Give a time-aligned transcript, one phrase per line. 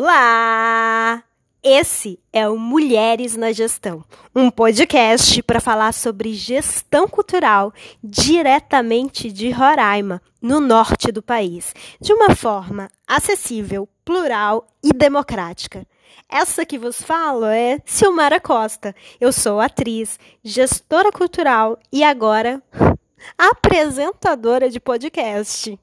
[0.00, 1.24] Olá!
[1.60, 9.50] Esse é o Mulheres na Gestão, um podcast para falar sobre gestão cultural diretamente de
[9.50, 15.84] Roraima, no norte do país, de uma forma acessível, plural e democrática.
[16.28, 18.94] Essa que vos falo é Silmara Costa.
[19.20, 22.62] Eu sou atriz, gestora cultural e agora
[23.36, 25.76] apresentadora de podcast.